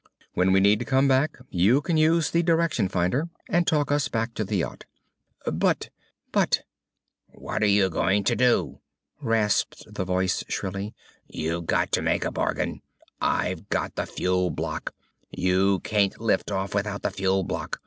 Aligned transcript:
When 0.33 0.51
we 0.51 0.59
need 0.59 0.79
to 0.79 0.83
come 0.85 1.07
back, 1.07 1.37
you 1.51 1.79
can 1.79 1.95
use 1.95 2.31
the 2.31 2.41
direction 2.41 2.89
finder 2.89 3.29
and 3.47 3.67
talk 3.67 3.91
us 3.91 4.07
back 4.07 4.33
to 4.33 4.43
the 4.43 4.55
yacht." 4.57 4.85
"But 5.45 5.91
but" 6.31 6.63
"What 7.27 7.61
are 7.61 7.67
you 7.67 7.87
going 7.87 8.23
to 8.23 8.35
do?" 8.35 8.79
rasped 9.21 9.83
the 9.85 10.03
voice 10.03 10.43
shrilly. 10.49 10.95
"_You've 11.31 11.67
got 11.67 11.91
to 11.91 12.01
make 12.01 12.25
a 12.25 12.31
bargain! 12.31 12.81
I've 13.21 13.69
got 13.69 13.93
the 13.93 14.07
fuel 14.07 14.49
block! 14.49 14.95
You 15.29 15.81
can't 15.81 16.19
lift 16.19 16.49
off 16.49 16.73
without 16.73 17.03
the 17.03 17.11
fuel 17.11 17.43
block! 17.43 17.79